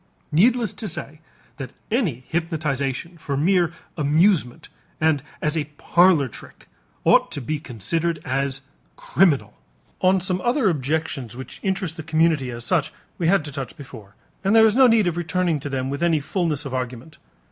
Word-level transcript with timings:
Needless 0.31 0.73
to 0.73 0.87
say 0.87 1.19
that 1.57 1.73
any 1.91 2.23
hypnotization 2.27 3.19
for 3.19 3.37
mere 3.37 3.71
amusement 3.95 4.67
and 4.99 5.21
as 5.43 5.55
a 5.55 5.65
parlor 5.77 6.27
trick 6.27 6.67
ought 7.03 7.31
to 7.33 7.39
be 7.39 7.59
considered 7.59 8.19
as 8.25 8.61
criminal. 8.95 9.53
On 10.01 10.19
some 10.19 10.41
other 10.41 10.71
objections 10.71 11.37
which 11.37 11.59
interest 11.61 11.97
the 11.97 12.01
community 12.01 12.49
as 12.49 12.65
such 12.65 12.91
we 13.19 13.27
had 13.27 13.45
to 13.45 13.51
touch 13.51 13.77
before, 13.77 14.15
and 14.43 14.55
there 14.55 14.65
is 14.65 14.73
no 14.75 14.87
need 14.87 15.05
of 15.05 15.17
returning 15.17 15.59
to 15.59 15.69
them 15.69 15.91
with 15.91 16.01
any 16.01 16.19
fullness 16.19 16.65
of 16.65 16.73
argument. 16.73 17.19